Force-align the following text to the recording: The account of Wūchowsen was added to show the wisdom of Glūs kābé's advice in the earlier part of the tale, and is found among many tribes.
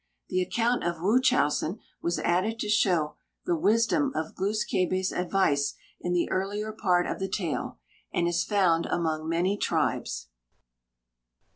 The 0.29 0.41
account 0.41 0.83
of 0.83 0.95
Wūchowsen 0.95 1.77
was 2.01 2.17
added 2.17 2.57
to 2.61 2.67
show 2.69 3.17
the 3.45 3.55
wisdom 3.55 4.11
of 4.15 4.33
Glūs 4.33 4.67
kābé's 4.67 5.11
advice 5.11 5.75
in 5.99 6.11
the 6.11 6.27
earlier 6.31 6.71
part 6.71 7.05
of 7.05 7.19
the 7.19 7.29
tale, 7.29 7.77
and 8.11 8.27
is 8.27 8.43
found 8.43 8.87
among 8.87 9.29
many 9.29 9.57
tribes. 9.57 10.29